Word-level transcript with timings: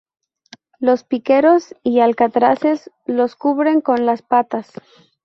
Los 0.79 1.03
piqueros 1.03 1.75
y 1.83 1.99
alcatraces 1.99 2.89
los 3.05 3.33
recubren 3.33 3.81
con 3.81 4.07
las 4.07 4.23
patas. 4.23 4.71